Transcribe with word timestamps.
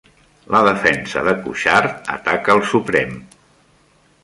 La 0.53 0.61
defensa 0.67 1.21
de 1.27 1.35
Cuixart 1.43 2.11
ataca 2.15 2.55
al 2.57 2.65
Suprem 2.73 3.15